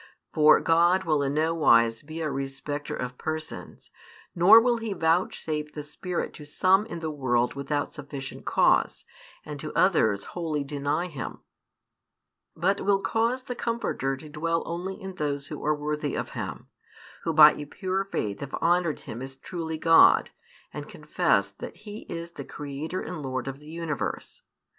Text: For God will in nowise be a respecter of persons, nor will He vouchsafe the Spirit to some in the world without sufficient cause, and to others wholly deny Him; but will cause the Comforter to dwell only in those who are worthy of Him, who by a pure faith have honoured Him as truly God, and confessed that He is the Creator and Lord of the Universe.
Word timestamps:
For 0.33 0.59
God 0.59 1.03
will 1.03 1.21
in 1.21 1.35
nowise 1.35 2.01
be 2.01 2.21
a 2.21 2.31
respecter 2.31 2.95
of 2.95 3.19
persons, 3.19 3.91
nor 4.33 4.59
will 4.59 4.77
He 4.77 4.93
vouchsafe 4.93 5.71
the 5.75 5.83
Spirit 5.83 6.33
to 6.33 6.43
some 6.43 6.87
in 6.87 7.01
the 7.01 7.11
world 7.11 7.53
without 7.53 7.93
sufficient 7.93 8.43
cause, 8.43 9.05
and 9.45 9.59
to 9.59 9.71
others 9.75 10.23
wholly 10.33 10.63
deny 10.63 11.05
Him; 11.05 11.41
but 12.55 12.81
will 12.81 12.99
cause 12.99 13.43
the 13.43 13.53
Comforter 13.53 14.17
to 14.17 14.27
dwell 14.27 14.63
only 14.65 14.99
in 14.99 15.13
those 15.17 15.49
who 15.49 15.63
are 15.63 15.75
worthy 15.75 16.15
of 16.15 16.31
Him, 16.31 16.65
who 17.21 17.31
by 17.31 17.51
a 17.51 17.65
pure 17.65 18.03
faith 18.03 18.39
have 18.39 18.55
honoured 18.55 19.01
Him 19.01 19.21
as 19.21 19.35
truly 19.35 19.77
God, 19.77 20.31
and 20.73 20.89
confessed 20.89 21.59
that 21.59 21.77
He 21.85 22.07
is 22.09 22.31
the 22.31 22.43
Creator 22.43 23.01
and 23.01 23.21
Lord 23.21 23.47
of 23.47 23.59
the 23.59 23.69
Universe. 23.69 24.41